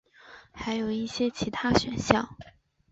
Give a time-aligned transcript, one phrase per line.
[0.51, 2.35] 还有一些其他选项。